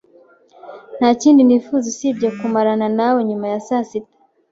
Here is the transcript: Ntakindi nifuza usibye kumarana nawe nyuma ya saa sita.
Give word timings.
Ntakindi 0.97 1.41
nifuza 1.43 1.85
usibye 1.93 2.27
kumarana 2.39 2.87
nawe 2.97 3.19
nyuma 3.29 3.45
ya 3.53 3.59
saa 3.67 3.85
sita. 3.89 4.15